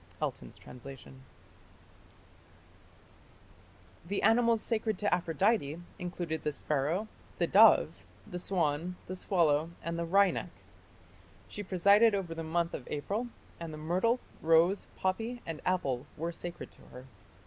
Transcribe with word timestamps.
Elton's 0.19 0.57
translation. 0.57 1.21
The 4.07 4.23
animals 4.23 4.59
sacred 4.63 4.97
to 4.97 5.13
Aphrodite 5.13 5.79
included 5.99 6.41
the 6.43 6.51
sparrow, 6.51 7.07
the 7.37 7.45
dove, 7.45 7.89
the 8.25 8.39
swan, 8.39 8.95
the 9.05 9.13
swallow, 9.15 9.69
and 9.83 9.99
the 9.99 10.05
wryneck. 10.07 10.49
She 11.47 11.61
presided 11.61 12.15
over 12.15 12.33
the 12.33 12.41
month 12.43 12.73
of 12.73 12.87
April, 12.89 13.27
and 13.59 13.71
the 13.71 13.77
myrtle, 13.77 14.19
rose, 14.41 14.87
poppy, 14.95 15.43
and 15.45 15.61
apple 15.67 16.07
were 16.17 16.31
sacred 16.31 16.71
to 16.71 16.81
her. 16.91 17.05